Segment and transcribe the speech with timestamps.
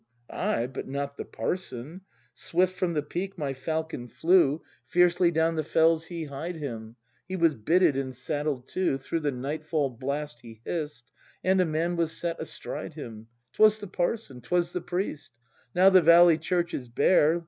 [0.31, 2.01] Ay, but not the parson!
[2.33, 4.55] Swift From the peak my falcon flew.
[4.87, 6.95] ACT III] BRAND 147 Fiercely down the fells he hied him,
[7.27, 11.11] He was bitted and saddled too, Through the nightfall blast he hiss'd.
[11.43, 15.33] And a man was set astride him,— 'Twas the parson, 'twas the priest!
[15.75, 17.39] Now the valley church is bare.